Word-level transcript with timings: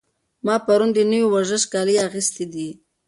ما 0.45 0.55
پرون 0.65 0.89
د 0.93 0.99
نوي 1.11 1.27
ورزشي 1.33 1.67
کالي 1.73 1.95
اخیستي 2.07 2.45
دي. 2.53 2.67